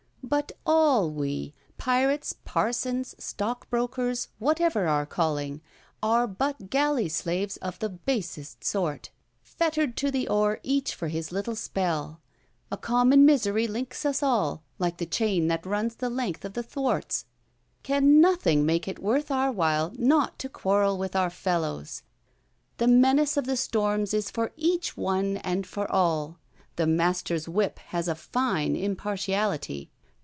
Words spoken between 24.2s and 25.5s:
for each one